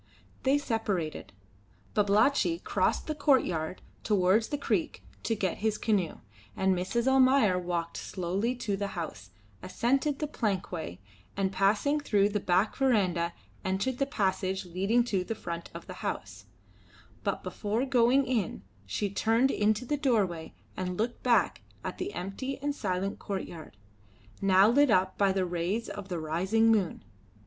[0.41, 1.31] They separated.
[1.93, 6.21] Babalatchi crossed the courtyard towards the creek to get his canoe,
[6.57, 7.05] and Mrs.
[7.07, 9.29] Almayer walked slowly to the house,
[9.61, 10.97] ascended the plankway,
[11.37, 13.33] and passing through the back verandah
[13.63, 16.45] entered the passage leading to the front of the house;
[17.23, 22.57] but before going in she turned in the doorway and looked back at the empty
[22.57, 23.77] and silent courtyard,
[24.41, 27.03] now lit up by the rays of the rising moon.